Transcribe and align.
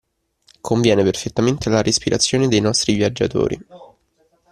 Conviene 0.61 1.03
perfettamente 1.03 1.69
alla 1.69 1.83
respirazione 1.83 2.47
dei 2.47 2.59
nostri 2.59 2.95
viaggiatori. 2.95 3.63